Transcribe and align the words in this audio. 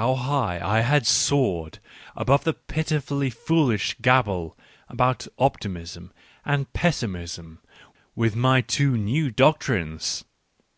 How 0.00 0.14
high 0.14 0.66
I 0.66 0.80
had 0.80 1.06
soared 1.06 1.78
above 2.16 2.44
the 2.44 2.54
pitifully 2.54 3.28
foolish 3.28 3.94
gabble 4.00 4.56
about 4.88 5.26
Optimism 5.38 6.10
and 6.42 6.72
Pessimism 6.72 7.58
with 8.16 8.34
my 8.34 8.62
two 8.62 8.96
new 8.96 9.30
doctrines 9.30 10.24